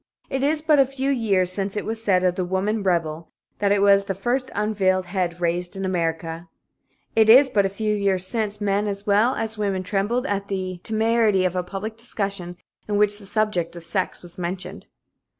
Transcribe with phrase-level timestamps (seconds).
[0.31, 3.71] It is but a few years since it was said of The Woman Rebel that
[3.71, 6.49] it was "the first un veiled head raised in America."
[7.15, 10.79] It is but a few years since men as well as women trembled at the
[10.83, 14.87] temerity of a public discussion in which the subject of sex was mentioned.